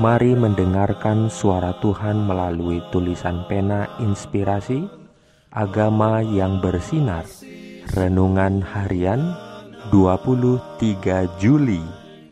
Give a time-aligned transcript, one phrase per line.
[0.00, 4.88] Mari mendengarkan suara Tuhan melalui tulisan pena inspirasi
[5.52, 7.28] Agama yang bersinar.
[7.92, 9.36] Renungan harian
[9.92, 11.84] 23 Juli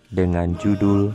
[0.08, 1.12] Dengan judul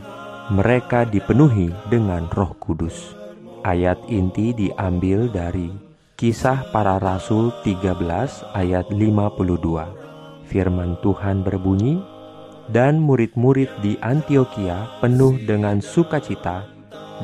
[0.54, 3.18] Mereka dipenuhi dengan roh kudus
[3.66, 5.74] Ayat inti diambil dari
[6.14, 7.98] Kisah para Rasul 13
[8.54, 12.13] ayat 52 Firman Tuhan berbunyi,
[12.72, 16.64] dan murid-murid di Antioquia penuh dengan sukacita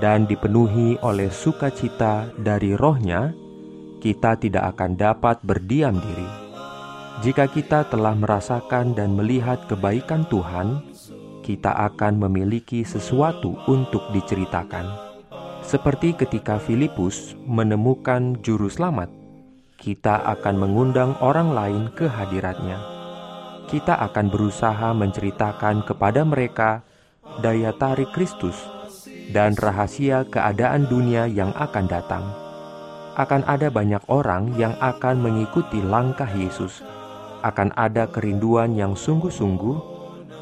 [0.00, 3.32] dan dipenuhi oleh sukacita dari rohnya,
[4.00, 6.28] kita tidak akan dapat berdiam diri.
[7.24, 10.84] Jika kita telah merasakan dan melihat kebaikan Tuhan,
[11.46, 14.90] kita akan memiliki sesuatu untuk diceritakan.
[15.62, 19.06] Seperti ketika Filipus menemukan juru selamat,
[19.78, 22.82] kita akan mengundang orang lain ke hadiratnya.
[23.70, 26.82] Kita akan berusaha menceritakan kepada mereka
[27.38, 28.58] daya tarik Kristus
[29.30, 32.26] dan rahasia keadaan dunia yang akan datang.
[33.14, 36.82] Akan ada banyak orang yang akan mengikuti langkah Yesus.
[37.46, 39.95] Akan ada kerinduan yang sungguh-sungguh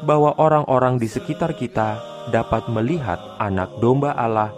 [0.05, 1.97] bahwa orang-orang di sekitar kita
[2.29, 4.53] dapat melihat Anak Domba Allah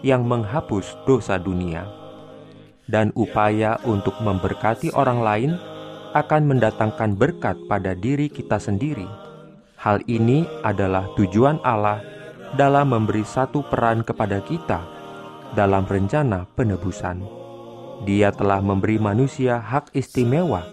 [0.00, 1.84] yang menghapus dosa dunia,
[2.88, 5.50] dan upaya untuk memberkati orang lain
[6.12, 9.08] akan mendatangkan berkat pada diri kita sendiri.
[9.80, 12.04] Hal ini adalah tujuan Allah
[12.56, 14.84] dalam memberi satu peran kepada kita
[15.56, 17.24] dalam rencana penebusan.
[18.04, 20.64] Dia telah memberi manusia hak istimewa